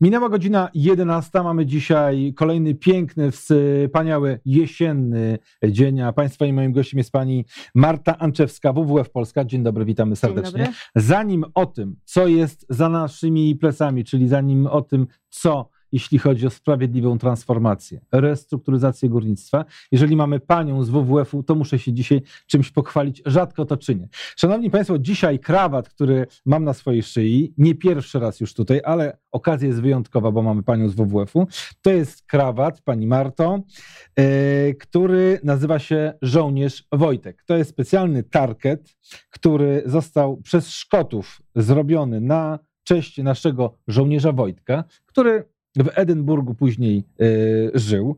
[0.00, 1.42] Minęła godzina 11.
[1.42, 6.00] Mamy dzisiaj kolejny piękny, wspaniały jesienny dzień.
[6.00, 7.44] A Państwa i moim gościem jest pani
[7.74, 9.44] Marta Anczewska, WWF Polska.
[9.44, 10.58] Dzień dobry, witamy serdecznie.
[10.58, 10.74] dobry.
[10.94, 16.46] Zanim o tym, co jest za naszymi plecami, czyli zanim o tym, co jeśli chodzi
[16.46, 19.64] o sprawiedliwą transformację, restrukturyzację górnictwa.
[19.92, 23.22] Jeżeli mamy panią z WWF-u, to muszę się dzisiaj czymś pochwalić.
[23.26, 24.08] Rzadko to czynię.
[24.36, 29.18] Szanowni Państwo, dzisiaj krawat, który mam na swojej szyi, nie pierwszy raz już tutaj, ale
[29.32, 31.46] okazja jest wyjątkowa, bo mamy panią z WWF-u.
[31.82, 33.60] To jest krawat, pani Marto,
[34.16, 37.42] e, który nazywa się Żołnierz Wojtek.
[37.46, 38.96] To jest specjalny target,
[39.30, 45.44] który został przez Szkotów zrobiony na cześć naszego żołnierza Wojtka, który
[45.76, 48.16] w Edynburgu później y, żył.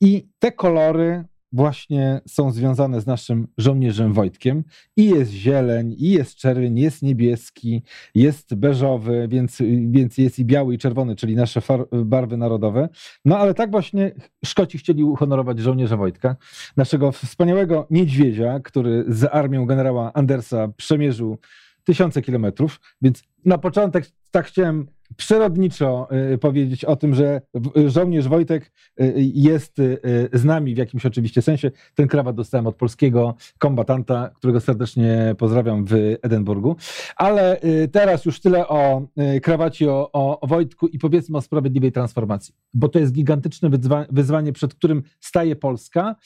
[0.00, 4.64] I te kolory właśnie są związane z naszym żołnierzem Wojtkiem.
[4.96, 7.82] I jest zieleń, i jest czerwień, jest niebieski,
[8.14, 9.58] jest beżowy, więc,
[9.90, 11.62] więc jest i biały, i czerwony, czyli nasze
[12.04, 12.88] barwy narodowe.
[13.24, 14.12] No ale tak właśnie
[14.44, 16.36] Szkoci chcieli uhonorować żołnierza Wojtka,
[16.76, 21.38] naszego wspaniałego niedźwiedzia, który z armią generała Andersa przemierzył
[21.84, 27.40] tysiące kilometrów, więc na początek tak chciałem przyrodniczo y, powiedzieć o tym, że
[27.86, 30.00] żołnierz Wojtek y, jest y,
[30.32, 31.70] z nami w jakimś oczywiście sensie.
[31.94, 36.76] Ten krawat dostałem od polskiego kombatanta, którego serdecznie pozdrawiam w Edynburgu.
[37.16, 37.60] Ale
[37.92, 39.06] teraz już tyle o
[39.42, 43.70] krawacie, o, o Wojtku i powiedzmy o sprawiedliwej transformacji, bo to jest gigantyczne
[44.10, 46.16] wyzwanie, przed którym staje Polska.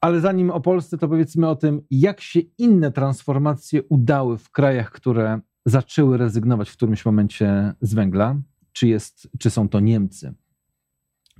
[0.00, 4.90] Ale zanim o Polsce, to powiedzmy o tym, jak się inne transformacje udały w krajach,
[4.90, 8.36] które zaczęły rezygnować w którymś momencie z węgla,
[8.72, 10.34] czy, jest, czy są to Niemcy,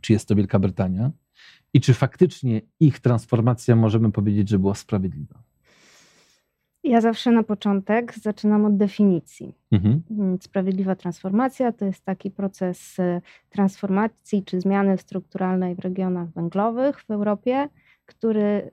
[0.01, 1.11] czy jest to Wielka Brytania
[1.73, 5.43] i czy faktycznie ich transformacja możemy powiedzieć, że była sprawiedliwa?
[6.85, 9.55] Ja zawsze na początek zaczynam od definicji.
[9.71, 10.03] Mhm.
[10.11, 17.03] Mm, sprawiedliwa transformacja to jest taki proces y, transformacji czy zmiany strukturalnej w regionach węglowych
[17.03, 17.69] w Europie,
[18.07, 18.71] który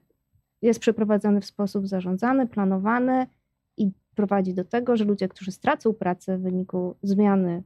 [0.61, 3.27] jest przeprowadzany w sposób zarządzany, planowany
[4.15, 7.63] prowadzi do tego, że ludzie, którzy stracą pracę w wyniku zmiany,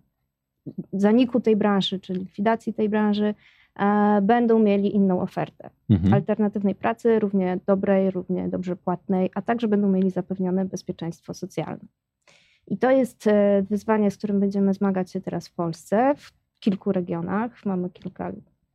[0.93, 3.33] zaniku tej branży, czy likwidacji tej branży,
[3.75, 6.13] e, będą mieli inną ofertę mhm.
[6.13, 11.85] alternatywnej pracy, równie dobrej, równie dobrze płatnej, a także będą mieli zapewnione bezpieczeństwo socjalne.
[12.67, 16.91] I to jest e, wyzwanie, z którym będziemy zmagać się teraz w Polsce, w kilku
[16.91, 17.65] regionach.
[17.65, 18.31] Mamy kilka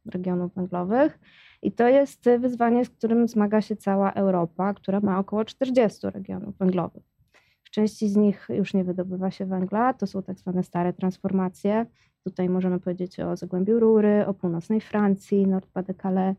[0.07, 1.19] regionów węglowych.
[1.63, 6.59] I to jest wyzwanie, z którym zmaga się cała Europa, która ma około 40 regionów
[6.59, 7.10] węglowych.
[7.71, 11.87] W części z nich już nie wydobywa się węgla, to są tak zwane stare transformacje.
[12.25, 16.35] Tutaj możemy powiedzieć o Zagłębiu Rury, o północnej Francji, Nord-Pas-de-Calais.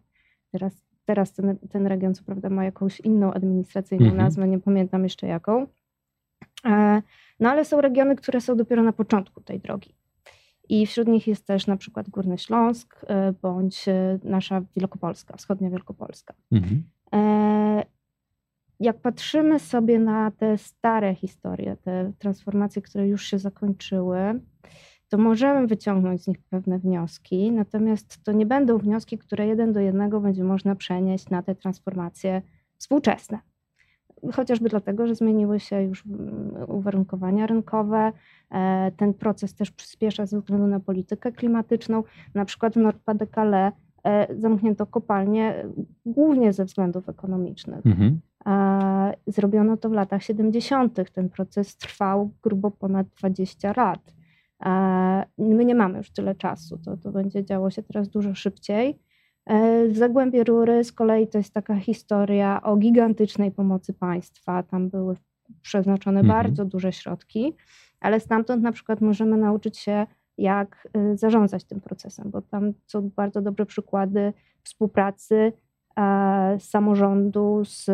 [0.51, 4.23] Teraz, teraz ten, ten region co prawda ma jakąś inną administracyjną mhm.
[4.23, 5.67] nazwę, nie pamiętam jeszcze jaką.
[6.65, 7.01] E,
[7.39, 9.95] no ale są regiony, które są dopiero na początku tej drogi.
[10.69, 15.69] I wśród nich jest też na przykład Górny Śląsk e, bądź e, nasza Wielkopolska, wschodnia
[15.69, 16.33] Wielkopolska.
[16.51, 16.83] Mhm
[18.81, 24.41] jak patrzymy sobie na te stare historie, te transformacje, które już się zakończyły,
[25.09, 29.79] to możemy wyciągnąć z nich pewne wnioski, natomiast to nie będą wnioski, które jeden do
[29.79, 32.41] jednego będzie można przenieść na te transformacje
[32.77, 33.39] współczesne.
[34.33, 38.11] Chociażby dlatego, że zmieniły się już mm, uwarunkowania rynkowe.
[38.51, 42.03] E, ten proces też przyspiesza ze względu na politykę klimatyczną.
[42.33, 43.71] Na przykład w Nord-Pas-de-Calais e,
[44.37, 45.65] zamknięto kopalnie
[46.05, 47.85] głównie ze względów ekonomicznych.
[47.85, 48.19] Mhm.
[49.27, 51.11] Zrobiono to w latach 70.
[51.13, 54.13] Ten proces trwał grubo ponad 20 lat.
[55.37, 58.99] My nie mamy już tyle czasu, to, to będzie działo się teraz dużo szybciej.
[59.45, 64.63] E, w Zagłębie Rury z kolei to jest taka historia o gigantycznej pomocy państwa.
[64.63, 65.15] Tam były
[65.61, 66.43] przeznaczone mhm.
[66.43, 67.55] bardzo duże środki,
[67.99, 70.07] ale stamtąd na przykład możemy nauczyć się,
[70.41, 75.53] jak y, zarządzać tym procesem, bo tam są bardzo dobre przykłady współpracy
[75.99, 77.89] E, z samorządu, z,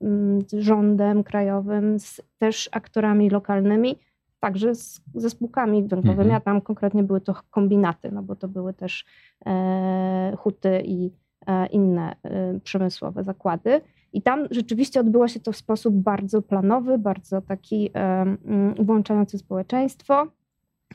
[0.00, 3.98] mm, z rządem krajowym, z też aktorami lokalnymi,
[4.40, 6.36] także z, ze spółkami węglowymi, mhm.
[6.36, 9.04] a tam konkretnie były to kombinaty, no bo to były też
[9.46, 11.10] e, huty i
[11.46, 13.80] e, inne e, przemysłowe zakłady.
[14.12, 19.38] I tam rzeczywiście odbyło się to w sposób bardzo planowy, bardzo taki e, mm, włączający
[19.38, 20.26] społeczeństwo.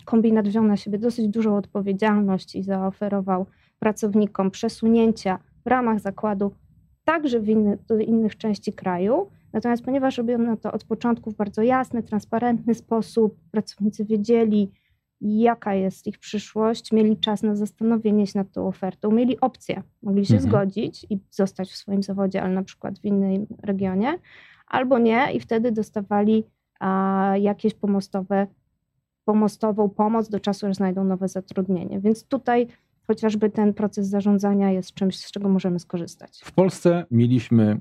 [0.05, 3.45] Kombinat wziął na siebie dosyć dużą odpowiedzialność i zaoferował
[3.79, 6.51] pracownikom przesunięcia w ramach zakładu,
[7.03, 9.27] także w inny, do innych części kraju.
[9.53, 14.71] Natomiast ponieważ robiono to od początku w bardzo jasny, transparentny sposób, pracownicy wiedzieli,
[15.21, 20.25] jaka jest ich przyszłość, mieli czas na zastanowienie się nad tą ofertą, mieli opcję, mogli
[20.25, 20.51] się mhm.
[20.51, 24.13] zgodzić i zostać w swoim zawodzie, ale na przykład w innym regionie,
[24.67, 26.43] albo nie, i wtedy dostawali
[26.79, 28.47] a, jakieś pomostowe
[29.27, 31.99] pomostową pomoc do czasu, aż znajdą nowe zatrudnienie.
[31.99, 32.67] Więc tutaj
[33.07, 36.41] chociażby ten proces zarządzania jest czymś, z czego możemy skorzystać.
[36.43, 37.79] W Polsce mieliśmy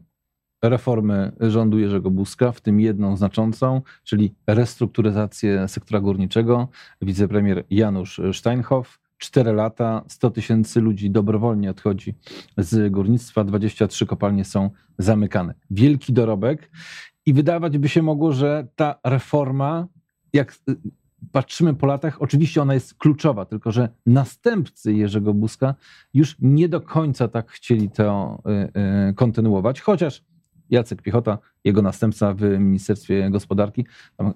[0.62, 6.68] reformę rządu Jerzego Buzka, w tym jedną znaczącą, czyli restrukturyzację sektora górniczego.
[7.02, 8.98] Wicepremier Janusz Steinhoff.
[9.18, 12.14] Cztery lata, 100 tysięcy ludzi dobrowolnie odchodzi
[12.58, 15.54] z górnictwa, 23 kopalnie są zamykane.
[15.70, 16.70] Wielki dorobek
[17.26, 19.86] i wydawać by się mogło, że ta reforma,
[20.32, 20.54] jak
[21.32, 25.74] patrzymy po latach, oczywiście ona jest kluczowa, tylko że następcy Jerzego Buzka
[26.14, 30.22] już nie do końca tak chcieli to y, y, kontynuować, chociaż
[30.70, 33.86] Jacek Piechota, jego następca w Ministerstwie Gospodarki.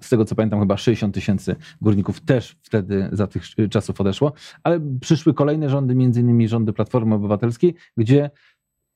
[0.01, 4.79] z tego co pamiętam, chyba 60 tysięcy górników też wtedy za tych czasów odeszło, ale
[5.01, 8.29] przyszły kolejne rządy, między innymi rządy Platformy Obywatelskiej, gdzie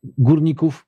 [0.04, 0.88] górników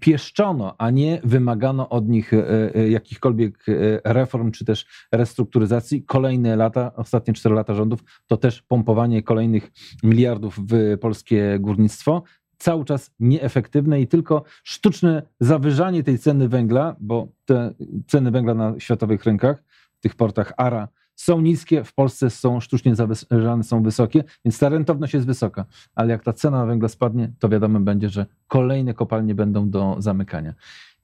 [0.00, 3.66] pieszczono, a nie wymagano od nich y, jakichkolwiek
[4.04, 6.02] reform czy też restrukturyzacji.
[6.02, 12.22] Kolejne lata, ostatnie cztery lata rządów, to też pompowanie kolejnych miliardów w polskie górnictwo
[12.58, 17.74] cały czas nieefektywne i tylko sztuczne zawyżanie tej ceny węgla, bo te
[18.06, 19.64] ceny węgla na światowych rynkach,
[19.94, 24.68] w tych portach ARA, są niskie, w Polsce są sztucznie zawyżane, są wysokie, więc ta
[24.68, 25.64] rentowność jest wysoka.
[25.94, 30.54] Ale jak ta cena węgla spadnie, to wiadomo będzie, że kolejne kopalnie będą do zamykania.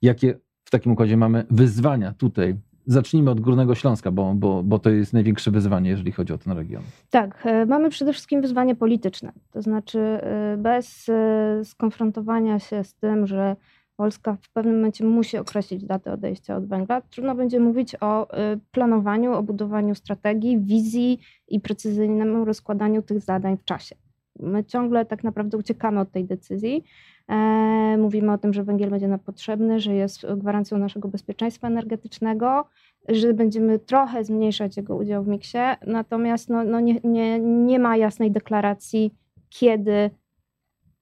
[0.01, 4.89] Jakie w takim układzie mamy wyzwania tutaj zacznijmy od Górnego Śląska, bo, bo, bo to
[4.89, 6.83] jest największe wyzwanie, jeżeli chodzi o ten region.
[7.09, 9.31] Tak, e, mamy przede wszystkim wyzwanie polityczne.
[9.51, 13.55] To znaczy, e, bez e, skonfrontowania się z tym, że
[14.01, 18.27] Polska w pewnym momencie musi określić datę odejścia od węgla, trudno będzie mówić o
[18.71, 23.95] planowaniu, o budowaniu strategii, wizji i precyzyjnemu rozkładaniu tych zadań w czasie.
[24.39, 26.83] My ciągle tak naprawdę uciekamy od tej decyzji.
[27.29, 27.35] E,
[27.97, 32.65] mówimy o tym, że węgiel będzie nam potrzebny, że jest gwarancją naszego bezpieczeństwa energetycznego,
[33.09, 35.57] że będziemy trochę zmniejszać jego udział w miksie,
[35.87, 39.13] natomiast no, no nie, nie, nie ma jasnej deklaracji,
[39.49, 40.09] kiedy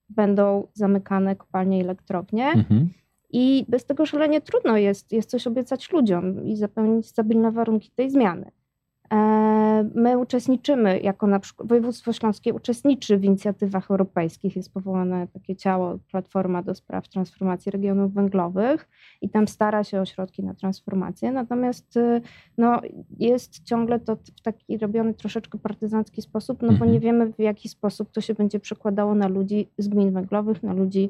[0.10, 2.48] będą zamykane kopalnie i elektrownie.
[2.48, 2.90] Mhm.
[3.32, 8.10] I bez tego szalenie trudno jest, jest coś obiecać ludziom i zapewnić stabilne warunki tej
[8.10, 8.52] zmiany.
[9.14, 9.16] E,
[9.96, 14.56] my uczestniczymy, jako na przykład województwo śląskie uczestniczy w inicjatywach europejskich.
[14.56, 18.90] Jest powołane takie ciało, Platforma do Spraw Transformacji Regionów Węglowych
[19.22, 21.31] i tam stara się o środki na transformację.
[21.31, 22.22] Natomiast y,
[22.58, 22.81] no,
[23.20, 26.92] jest ciągle to w taki robiony troszeczkę partyzancki sposób, no bo mhm.
[26.92, 30.74] nie wiemy w jaki sposób to się będzie przekładało na ludzi z gmin węglowych, na
[30.74, 31.10] ludzi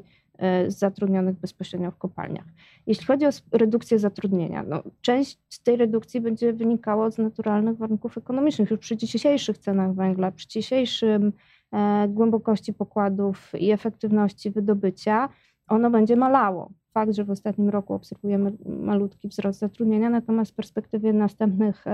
[0.68, 2.44] zatrudnionych bezpośrednio w kopalniach.
[2.86, 8.18] Jeśli chodzi o redukcję zatrudnienia, no, część z tej redukcji będzie wynikała z naturalnych warunków
[8.18, 8.70] ekonomicznych.
[8.70, 11.32] Już przy dzisiejszych cenach węgla, przy dzisiejszym
[11.72, 15.28] e, głębokości pokładów i efektywności wydobycia,
[15.68, 16.70] ono będzie malało.
[16.94, 21.84] Fakt, że w ostatnim roku obserwujemy malutki wzrost zatrudnienia, natomiast w perspektywie następnych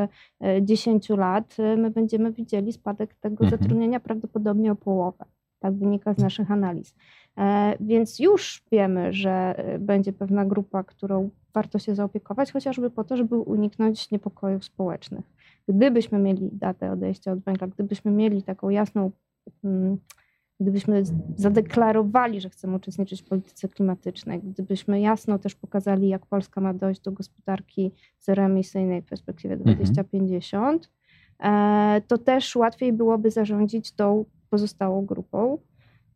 [0.63, 3.51] 10 e, lat my będziemy widzieli spadek tego mhm.
[3.51, 5.25] zatrudnienia prawdopodobnie o połowę.
[5.59, 6.95] Tak wynika z naszych analiz.
[7.39, 13.05] E, więc już wiemy, że e, będzie pewna grupa, którą warto się zaopiekować, chociażby po
[13.05, 15.25] to, żeby uniknąć niepokojów społecznych.
[15.69, 19.11] Gdybyśmy mieli datę odejścia od węgla, gdybyśmy mieli taką jasną,
[19.65, 19.99] mm,
[20.61, 21.03] gdybyśmy
[21.37, 27.01] zadeklarowali, że chcemy uczestniczyć w polityce klimatycznej, gdybyśmy jasno też pokazali, jak Polska ma dojść
[27.01, 30.97] do gospodarki zeroemisyjnej w perspektywie 2050, mhm.
[31.41, 35.59] E, to też łatwiej byłoby zarządzić tą pozostałą grupą.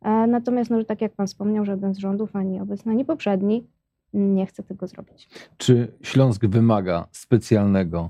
[0.01, 3.67] E, natomiast, no, tak jak Pan wspomniał, żaden z rządów, ani obecny, ani poprzedni,
[4.13, 5.29] nie chce tego zrobić.
[5.57, 8.09] Czy Śląsk wymaga specjalnego,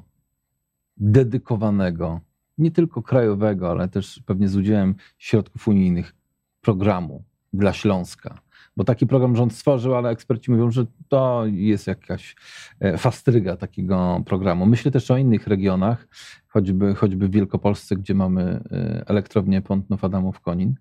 [0.98, 2.20] dedykowanego,
[2.58, 6.16] nie tylko krajowego, ale też pewnie z udziałem środków unijnych
[6.62, 8.42] programu dla Śląska?
[8.78, 12.36] Bo taki program rząd stworzył, ale eksperci mówią, że to jest jakaś
[12.80, 14.66] e, fastryga takiego programu.
[14.66, 16.08] Myślę też o innych regionach,
[16.48, 20.76] choćby, choćby w Wielkopolsce, gdzie mamy e, elektrownię Pątnów Adamów Konin.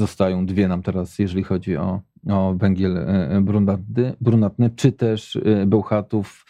[0.00, 6.46] Zostają dwie nam teraz, jeżeli chodzi o, o węgiel e, brunatny, brunatny, czy też Bełchatów,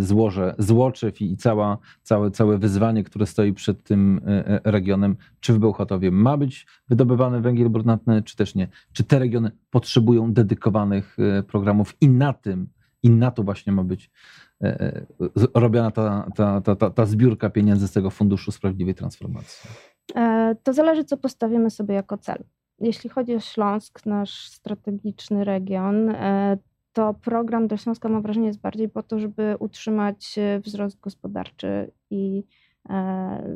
[0.00, 4.20] złoże, Złoczew i cała, całe, całe wyzwanie, które stoi przed tym
[4.64, 8.68] regionem, czy w Bełchatowie ma być wydobywany węgiel brunatny, czy też nie.
[8.92, 12.68] Czy te regiony potrzebują dedykowanych programów i na tym
[13.02, 14.10] i na to właśnie ma być
[14.62, 15.06] e, e,
[15.54, 19.70] robiona ta, ta, ta, ta, ta zbiórka pieniędzy z tego Funduszu Sprawiedliwej Transformacji?
[20.14, 22.44] E, to zależy, co postawimy sobie jako cel.
[22.82, 26.14] Jeśli chodzi o Śląsk, nasz strategiczny region,
[26.92, 32.44] to program dla Śląska mam wrażenie jest bardziej po to, żeby utrzymać wzrost gospodarczy i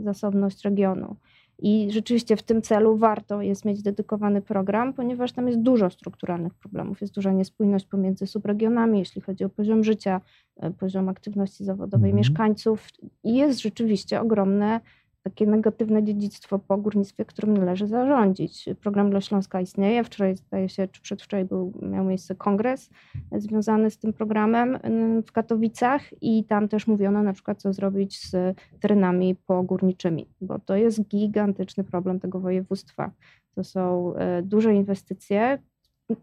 [0.02, 1.16] zasobność regionu.
[1.58, 6.54] I rzeczywiście w tym celu warto jest mieć dedykowany program, ponieważ tam jest dużo strukturalnych
[6.54, 7.00] problemów.
[7.00, 10.20] Jest duża niespójność pomiędzy subregionami, jeśli chodzi o poziom życia,
[10.56, 12.18] e, poziom aktywności zawodowej mm.
[12.18, 12.88] mieszkańców.
[13.24, 14.80] I jest rzeczywiście ogromne
[15.26, 18.68] takie negatywne dziedzictwo po górnictwie, którym należy zarządzić.
[18.80, 20.04] Program dla Śląska istnieje.
[20.04, 22.90] Wczoraj, zdaje się, czy przedwczoraj był, miał miejsce kongres
[23.32, 24.78] związany z tym programem
[25.26, 30.76] w Katowicach i tam też mówiono na przykład, co zrobić z terenami pogórniczymi, bo to
[30.76, 33.10] jest gigantyczny problem tego województwa.
[33.54, 35.58] To są e, duże inwestycje,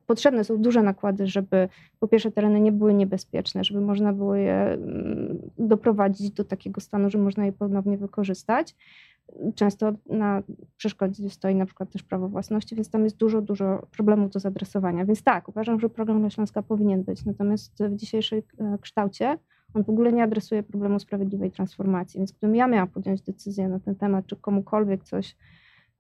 [0.06, 4.56] potrzebne są duże nakłady, żeby po pierwsze tereny nie były niebezpieczne, żeby można było je
[4.56, 8.75] mm, doprowadzić do takiego stanu, że można je ponownie wykorzystać.
[9.56, 10.44] Często na
[10.78, 15.06] przeszkodzie stoi na przykład też prawo własności, więc tam jest dużo, dużo problemów do zadresowania.
[15.06, 19.38] Więc tak, uważam, że program dla Śląska powinien być, natomiast w dzisiejszej e, kształcie
[19.74, 22.18] on w ogóle nie adresuje problemu sprawiedliwej transformacji.
[22.18, 25.36] Więc gdybym ja miała podjąć decyzję na ten temat, czy komukolwiek coś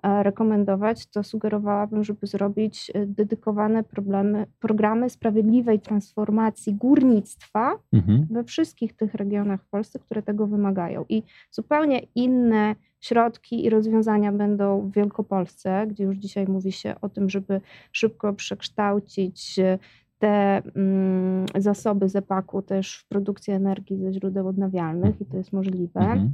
[0.03, 8.27] rekomendować, to sugerowałabym, żeby zrobić e, dedykowane problemy, programy sprawiedliwej transformacji górnictwa mhm.
[8.29, 11.05] we wszystkich tych regionach w Polsce, które tego wymagają.
[11.09, 17.09] I zupełnie inne środki i rozwiązania będą w Wielkopolsce, gdzie już dzisiaj mówi się o
[17.09, 19.79] tym, żeby szybko przekształcić e,
[20.19, 25.99] te mm, zasoby zepaku też w produkcję energii ze źródeł odnawialnych i to jest możliwe.
[25.99, 26.33] Mhm.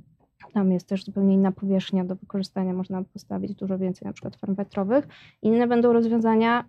[0.53, 4.55] Tam jest też zupełnie inna powierzchnia do wykorzystania, można postawić dużo więcej na przykład farm
[4.55, 5.08] wiatrowych.
[5.41, 6.65] Inne będą rozwiązania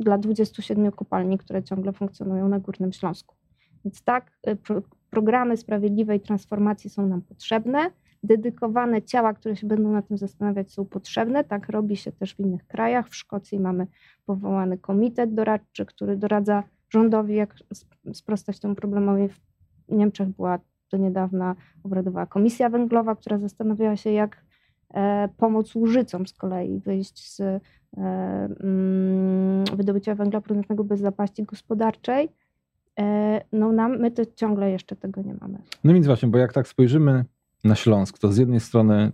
[0.00, 3.34] dla 27 kopalni, które ciągle funkcjonują na Górnym Śląsku.
[3.84, 7.90] Więc tak, y, pro, programy sprawiedliwej transformacji są nam potrzebne.
[8.22, 11.44] Dedykowane ciała, które się będą na tym zastanawiać, są potrzebne.
[11.44, 13.08] Tak robi się też w innych krajach.
[13.08, 13.86] W Szkocji mamy
[14.26, 17.54] powołany komitet doradczy, który doradza rządowi, jak
[18.12, 19.28] sprostać temu problemowi.
[19.28, 19.40] W
[19.88, 20.58] Niemczech była
[20.90, 21.54] do niedawna
[21.84, 24.44] obradowała Komisja Węglowa, która zastanawiała się, jak
[24.94, 27.60] e, pomóc Łużycom z kolei wyjść z e,
[27.96, 32.28] mm, wydobycia węgla brunatnego bez zapaści gospodarczej.
[32.98, 35.58] E, no nam, my to ciągle jeszcze tego nie mamy.
[35.84, 37.24] No więc właśnie, bo jak tak spojrzymy
[37.64, 39.12] na Śląsk, to z jednej strony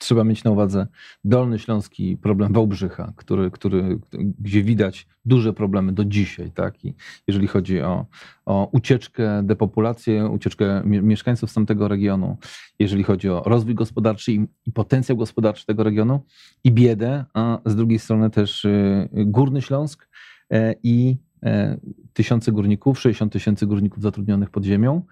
[0.00, 0.86] trzeba mieć na uwadze
[1.24, 3.98] Dolny Śląski problem Wałbrzycha, który, który,
[4.38, 6.84] gdzie widać duże problemy do dzisiaj, tak?
[6.84, 6.94] I
[7.26, 8.06] jeżeli chodzi o,
[8.46, 12.38] o ucieczkę, depopulację, ucieczkę mieszkańców z tamtego regionu,
[12.78, 16.24] jeżeli chodzi o rozwój gospodarczy i, i potencjał gospodarczy tego regionu
[16.64, 20.08] i biedę, a z drugiej strony też y, Górny Śląsk
[20.52, 21.78] e, i e,
[22.12, 25.02] tysiące górników, 60 tysięcy górników zatrudnionych pod ziemią,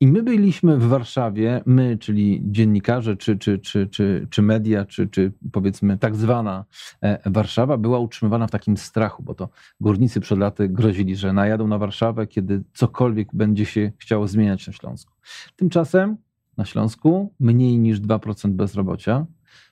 [0.00, 5.08] i my byliśmy w Warszawie, my, czyli dziennikarze, czy, czy, czy, czy, czy media, czy,
[5.08, 6.64] czy powiedzmy tak zwana
[7.02, 9.48] e, Warszawa, była utrzymywana w takim strachu, bo to
[9.80, 14.72] górnicy przed laty grozili, że najadą na Warszawę, kiedy cokolwiek będzie się chciało zmieniać na
[14.72, 15.12] Śląsku.
[15.56, 16.16] Tymczasem
[16.56, 19.26] na Śląsku mniej niż 2% bezrobocia.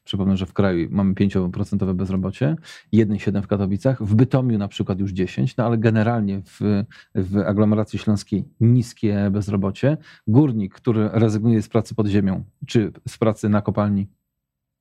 [0.05, 2.57] Przypomnę, że w kraju mamy 5% bezrobocie,
[2.95, 6.85] 1,7% w Katowicach, w Bytomiu na przykład już 10%, no ale generalnie w,
[7.15, 9.97] w aglomeracji śląskiej niskie bezrobocie.
[10.27, 14.07] Górnik, który rezygnuje z pracy pod ziemią, czy z pracy na kopalni,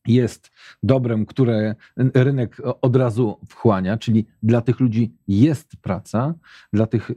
[0.07, 0.51] jest
[0.83, 1.75] dobrem, które
[2.13, 6.33] rynek od razu wchłania, czyli dla tych ludzi jest praca,
[6.73, 7.15] dla tych y,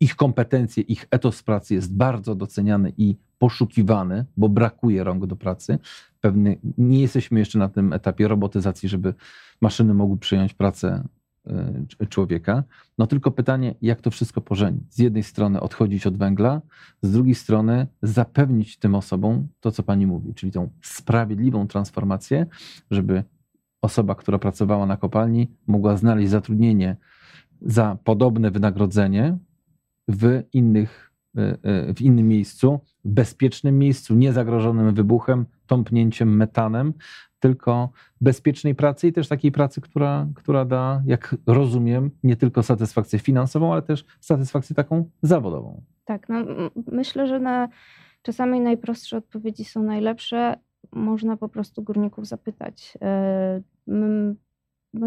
[0.00, 5.78] ich kompetencje, ich etos pracy jest bardzo doceniany i poszukiwany, bo brakuje rąk do pracy.
[6.22, 9.14] Pewny, nie jesteśmy jeszcze na tym etapie robotyzacji, żeby
[9.60, 11.08] maszyny mogły przyjąć pracę
[12.02, 12.64] y, człowieka.
[12.98, 14.94] No tylko pytanie, jak to wszystko pożenić?
[14.94, 16.62] Z jednej strony odchodzić od węgla,
[17.02, 22.46] z drugiej strony zapewnić tym osobom to, co pani mówi, czyli tą sprawiedliwą transformację,
[22.90, 23.24] żeby
[23.80, 26.96] osoba, która pracowała na kopalni, mogła znaleźć zatrudnienie
[27.60, 29.38] za podobne wynagrodzenie
[30.08, 36.92] w innych E, e, w innym miejscu, bezpiecznym miejscu, niezagrożonym wybuchem, tąpnięciem metanem,
[37.40, 37.90] tylko
[38.20, 43.72] bezpiecznej pracy i też takiej pracy, która, która da, jak rozumiem, nie tylko satysfakcję finansową,
[43.72, 45.82] ale też satysfakcję taką zawodową.
[46.04, 46.36] Tak, no,
[46.92, 47.68] myślę, że na
[48.22, 50.56] czasami najprostsze odpowiedzi są najlepsze.
[50.92, 52.98] Można po prostu górników zapytać.
[53.02, 54.34] E, my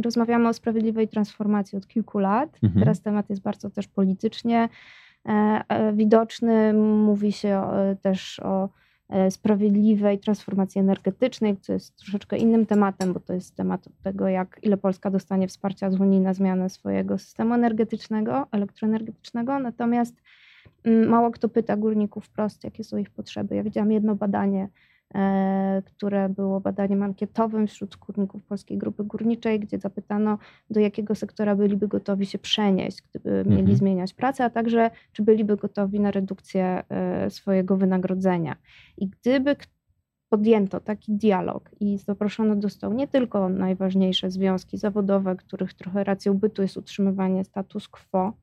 [0.01, 2.59] rozmawiamy o sprawiedliwej transformacji od kilku lat.
[2.63, 2.79] Mhm.
[2.79, 4.69] Teraz temat jest bardzo też politycznie
[5.93, 6.73] widoczny.
[6.73, 7.63] Mówi się
[8.01, 8.69] też o
[9.09, 14.59] e, sprawiedliwej transformacji energetycznej, co jest troszeczkę innym tematem, bo to jest temat tego, jak
[14.63, 19.59] ile Polska dostanie wsparcia z Unii na zmianę swojego systemu energetycznego, elektroenergetycznego.
[19.59, 20.15] Natomiast
[20.83, 23.55] mm, mało kto pyta górników wprost, jakie są ich potrzeby.
[23.55, 24.69] Ja widziałam jedno badanie E,
[25.85, 30.37] które było badaniem ankietowym wśród górników Polskiej Grupy Górniczej, gdzie zapytano,
[30.69, 33.55] do jakiego sektora byliby gotowi się przenieść, gdyby mhm.
[33.55, 38.55] mieli zmieniać pracę, a także czy byliby gotowi na redukcję e, swojego wynagrodzenia.
[38.97, 39.55] I gdyby
[40.29, 46.33] podjęto taki dialog i zaproszono do stołu nie tylko najważniejsze związki zawodowe, których trochę racją
[46.33, 48.33] bytu jest utrzymywanie status quo,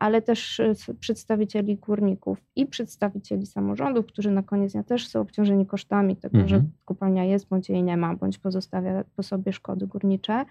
[0.00, 5.66] ale też e, przedstawicieli górników i przedstawicieli samorządów, którzy na koniec dnia też są obciążeni
[5.66, 6.48] kosztami tego, mhm.
[6.48, 10.44] że kopalnia jest bądź jej nie ma, bądź pozostawia po sobie szkody górnicze.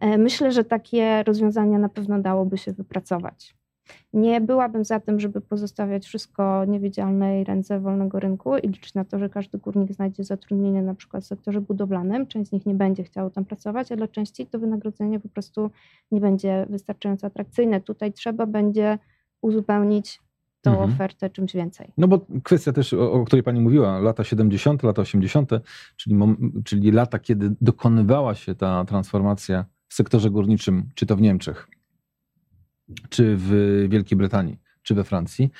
[0.00, 3.54] E, myślę, że takie rozwiązania na pewno dałoby się wypracować.
[4.12, 9.18] Nie byłabym za tym, żeby pozostawiać wszystko niewidzialnej ręce wolnego rynku i liczyć na to,
[9.18, 12.26] że każdy górnik znajdzie zatrudnienie na przykład w sektorze budowlanym.
[12.26, 15.70] Część z nich nie będzie chciało tam pracować, a dla części to wynagrodzenie po prostu
[16.12, 17.80] nie będzie wystarczająco atrakcyjne.
[17.80, 18.98] Tutaj trzeba będzie
[19.40, 20.20] uzupełnić
[20.62, 20.90] tą mhm.
[20.90, 21.92] ofertę czymś więcej.
[21.98, 25.50] No bo kwestia też, o, o, której Pani mówiła, lata 70., lata 80.,
[25.96, 26.16] czyli,
[26.64, 31.68] czyli lata, kiedy dokonywała się ta transformacja w sektorze górniczym, czy to w Niemczech,
[33.08, 35.50] czy w Wielkiej Brytanii, czy we Francji.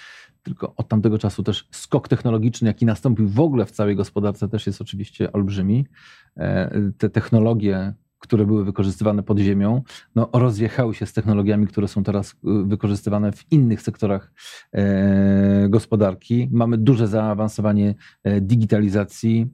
[0.43, 4.67] Tylko od tamtego czasu też skok technologiczny, jaki nastąpił w ogóle w całej gospodarce, też
[4.67, 5.87] jest oczywiście olbrzymi.
[6.37, 9.83] E, te technologie, które były wykorzystywane pod ziemią,
[10.15, 12.35] no, rozjechały się z technologiami, które są teraz e,
[12.67, 14.33] wykorzystywane w innych sektorach
[14.73, 16.49] e, gospodarki.
[16.53, 17.95] Mamy duże zaawansowanie
[18.41, 19.47] digitalizacji,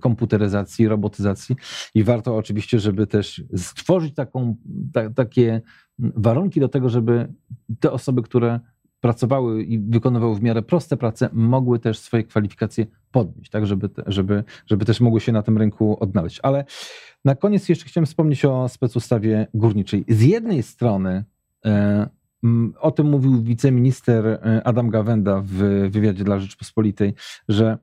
[0.00, 1.56] komputeryzacji, robotyzacji
[1.94, 4.56] i warto oczywiście, żeby też stworzyć taką,
[4.92, 5.62] ta, takie
[5.98, 7.32] warunki do tego, żeby
[7.80, 8.60] te osoby, które
[9.04, 14.44] pracowały i wykonywały w miarę proste prace, mogły też swoje kwalifikacje podnieść, tak, żeby, żeby,
[14.66, 16.40] żeby też mogły się na tym rynku odnaleźć.
[16.42, 16.64] Ale
[17.24, 20.04] na koniec jeszcze chciałem wspomnieć o specustawie górniczej.
[20.08, 21.24] Z jednej strony
[21.64, 22.08] e,
[22.80, 25.54] o tym mówił wiceminister e, Adam Gawenda w
[25.90, 27.14] wywiadzie dla Rzeczpospolitej,
[27.48, 27.78] że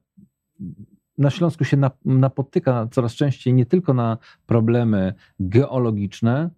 [1.17, 6.49] na Śląsku się napotyka coraz częściej nie tylko na problemy geologiczne,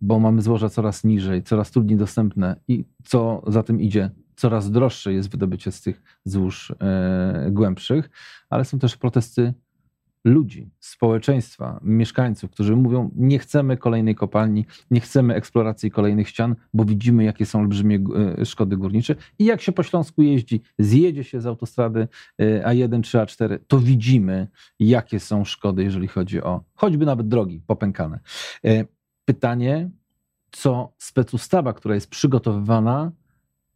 [0.00, 5.12] bo mamy złoża coraz niżej, coraz trudniej dostępne i co za tym idzie, coraz droższe
[5.12, 8.10] jest wydobycie z tych złóż e, głębszych,
[8.50, 9.54] ale są też protesty
[10.24, 16.84] ludzi, społeczeństwa, mieszkańców, którzy mówią: Nie chcemy kolejnej kopalni, nie chcemy eksploracji kolejnych ścian, bo
[16.84, 17.98] widzimy, jakie są olbrzymie
[18.38, 19.14] e, szkody górnicze.
[19.38, 23.78] I jak się po Śląsku jeździ, zjedzie się z autostrady e, A1 czy A4, to
[23.78, 28.20] widzimy, jakie są szkody, jeżeli chodzi o choćby nawet drogi popękane.
[29.28, 29.90] Pytanie,
[30.50, 33.12] co specustawa, która jest przygotowywana,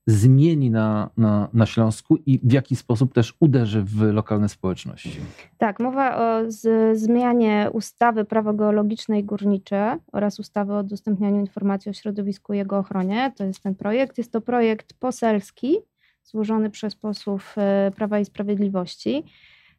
[0.07, 5.21] zmieni na, na, na Śląsku i w jaki sposób też uderzy w lokalne społeczności.
[5.59, 11.91] Tak, mowa o z, zmianie ustawy prawo geologiczne i górnicze oraz ustawy o udostępnianiu informacji
[11.91, 13.33] o środowisku i jego ochronie.
[13.37, 14.19] To jest ten projekt.
[14.19, 15.77] Jest to projekt poselski
[16.25, 19.25] złożony przez posłów e, Prawa i Sprawiedliwości.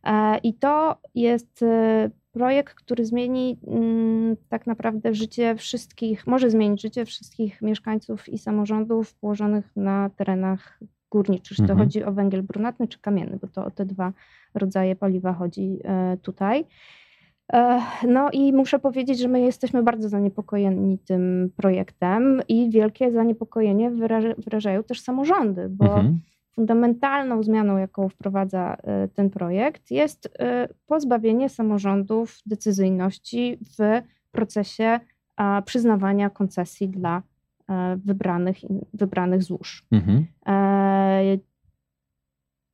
[0.04, 6.82] E, I to jest e, projekt, który zmieni mm, tak naprawdę życie wszystkich, może zmienić
[6.82, 10.80] życie wszystkich mieszkańców i samorządów położonych na terenach
[11.12, 11.58] górniczych.
[11.58, 11.80] Czy to mhm.
[11.80, 14.14] chodzi o węgiel brunatny czy kamienny, bo to o te dwa
[14.54, 16.66] rodzaje paliwa chodzi e, tutaj.
[17.54, 23.92] E, no i muszę powiedzieć, że my jesteśmy bardzo zaniepokojeni tym projektem i wielkie zaniepokojenie
[24.38, 26.20] wyrażają też samorządy, bo mhm
[26.56, 35.00] fundamentalną zmianą, jaką wprowadza e, ten projekt, jest e, pozbawienie samorządów decyzyjności w procesie
[35.66, 37.24] przyznawania koncesji dla
[37.70, 38.58] e, wybranych,
[38.94, 39.86] wybranych złóż.
[39.92, 40.26] Mhm.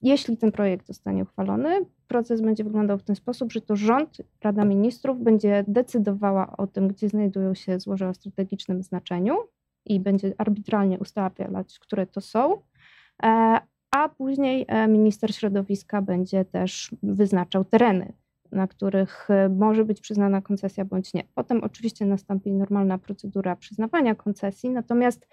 [0.02, 4.65] Jeśli ten projekt zostanie uchwalony, proces będzie wyglądał w ten sposób, że to rząd, Rada
[4.65, 9.36] Ministrów będzie decydowała o tym, gdzie znajdują się złoża o strategicznym znaczeniu
[9.86, 12.62] i będzie arbitralnie ustawiać, które to są
[13.92, 18.14] a później e, minister środowiska będzie też wyznaczał tereny,
[18.52, 21.24] na których e, może być przyznana koncesja bądź nie.
[21.36, 25.28] Potem oczywiście nastąpi normalna procedura przyznawania koncesji, natomiast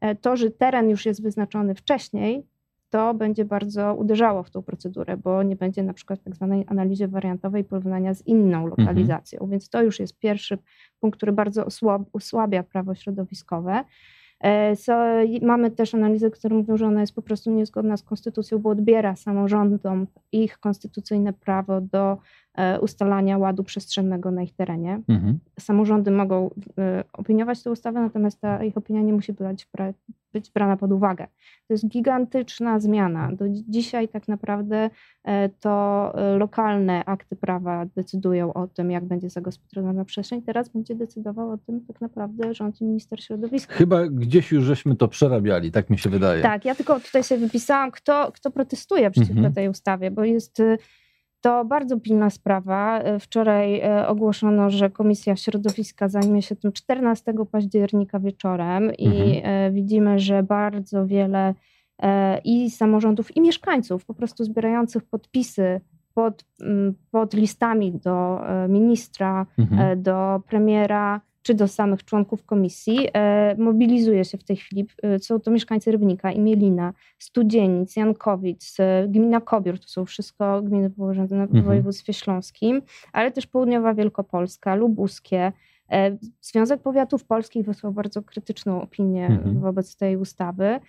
[0.00, 2.46] e, to, że teren już jest wyznaczony wcześniej,
[2.90, 7.08] to będzie bardzo uderzało w tą procedurę, bo nie będzie na przykład tak zwanej analizy
[7.08, 8.74] wariantowej porównania z inną mhm.
[8.78, 9.36] lokalizacją.
[9.36, 9.50] Mhm.
[9.50, 10.58] Więc to już jest pierwszy
[11.00, 11.66] punkt, który bardzo
[12.12, 13.84] osłabia prawo środowiskowe.
[14.40, 14.92] E, so,
[15.42, 19.16] mamy też analizę, które mówią, że ona jest po prostu niezgodna z konstytucją, bo odbiera
[19.16, 22.18] samorządom ich konstytucyjne prawo do
[22.80, 25.00] ustalania ładu przestrzennego na ich terenie.
[25.08, 25.38] Mhm.
[25.60, 29.68] Samorządy mogą e, opiniować tę ustawę, natomiast ta ich opinia nie musi być,
[30.32, 31.26] być brana pod uwagę.
[31.68, 33.32] To jest gigantyczna zmiana.
[33.32, 34.90] Do dzisiaj tak naprawdę
[35.60, 40.42] to lokalne akty prawa decydują o tym, jak będzie zagospodarowana przestrzeń.
[40.42, 43.74] Teraz będzie decydował o tym tak naprawdę rząd i minister środowiska.
[43.74, 46.42] Chyba gdzieś już żeśmy to przerabiali, tak mi się wydaje.
[46.42, 49.54] Tak, ja tylko tutaj sobie wypisałam, kto, kto protestuje przeciwko mhm.
[49.54, 50.62] tej ustawie, bo jest
[51.40, 53.02] to bardzo pilna sprawa.
[53.16, 59.74] Y, wczoraj y, ogłoszono, że Komisja Środowiska zajmie się tym 14 października wieczorem i mhm.
[59.74, 61.54] widzimy, że bardzo wiele
[62.44, 65.80] i samorządów, i mieszkańców po prostu zbierających podpisy
[66.14, 66.44] pod,
[67.10, 70.02] pod listami do ministra, mhm.
[70.02, 75.40] do premiera, czy do samych członków komisji, e, mobilizuje się w tej chwili, e, są
[75.40, 81.32] to mieszkańcy Rybnika, Imielina, Studzienic, Jankowic, e, gmina Kobiór, to są wszystko gminy położone w
[81.32, 81.64] mhm.
[81.64, 85.52] województwie śląskim, ale też południowa Wielkopolska, Lubuskie,
[86.40, 89.60] Związek Powiatów Polskich wysłał bardzo krytyczną opinię mhm.
[89.60, 90.80] wobec tej ustawy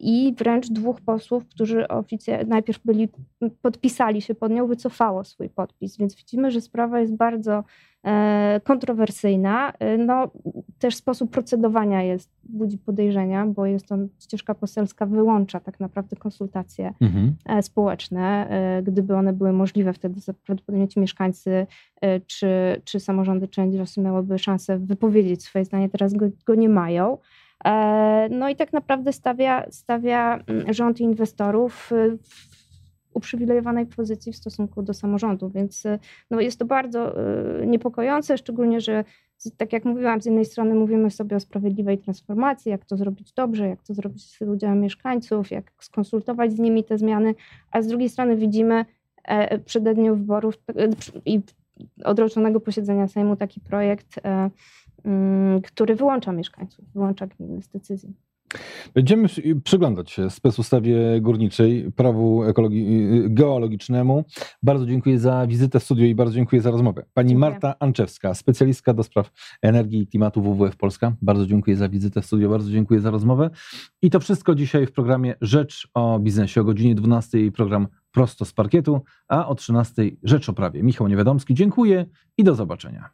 [0.00, 1.86] i wręcz dwóch posłów, którzy
[2.46, 3.08] najpierw byli,
[3.62, 7.64] podpisali się pod nią, wycofało swój podpis, więc widzimy, że sprawa jest bardzo
[8.06, 9.72] E, kontrowersyjna.
[9.78, 10.30] E, no,
[10.78, 16.94] też sposób procedowania jest, budzi podejrzenia, bo jest to ścieżka poselska, wyłącza tak naprawdę konsultacje
[17.00, 17.34] mhm.
[17.44, 18.48] E, społeczne.
[18.82, 21.66] Gdyby one były możliwe, wtedy prawdopodobnie ci mieszkańcy
[22.26, 22.46] czy,
[22.84, 27.18] czy samorządy czy NGOsy miałyby szansę wypowiedzieć swoje zdanie, teraz go, go nie mają.
[28.30, 32.18] No i tak naprawdę stawia, stawia mm, rząd inwestorów w
[33.14, 35.98] uprzywilejowanej pozycji w stosunku do samorządu, więc y,
[36.30, 37.20] no, jest to bardzo
[37.62, 39.04] y, niepokojące, szczególnie, że
[39.56, 43.68] tak jak mówiłam, z jednej strony mówimy sobie o sprawiedliwej transformacji, jak to zrobić dobrze,
[43.68, 47.34] jak to zrobić z udziałem mieszkańców, jak skonsultować z nimi te zmiany,
[47.70, 48.84] a z drugiej strony widzimy
[49.24, 50.88] e, przed dniu wyborów e,
[51.26, 51.40] i
[52.04, 54.50] odroczonego posiedzenia Sejmu taki projekt, e,
[55.64, 58.14] który wyłącza mieszkańców, wyłącza gminy z decyzji.
[58.94, 59.28] Będziemy
[59.64, 62.42] przyglądać się specustawie górniczej, prawu
[63.28, 64.24] geologicznemu.
[64.62, 67.04] Bardzo dziękuję za wizytę w studiu i bardzo dziękuję za rozmowę.
[67.14, 67.50] Pani dziękuję.
[67.50, 69.30] Marta Anczewska, specjalistka do spraw
[69.62, 71.12] energii i klimatu WWF Polska.
[71.22, 73.50] Bardzo dziękuję za wizytę w studiu, bardzo dziękuję za rozmowę.
[74.02, 76.60] I to wszystko dzisiaj w programie Rzecz o biznesie.
[76.60, 80.82] O godzinie 12 program Prosto z parkietu, a o 13 Rzecz o prawie.
[80.82, 82.06] Michał Niewiadomski, dziękuję
[82.38, 83.10] i do zobaczenia.